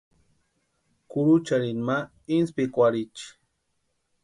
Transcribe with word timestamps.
Kurucharini 1.09 1.83
ma 1.87 1.97
intsïpikwarhichi. 2.35 3.25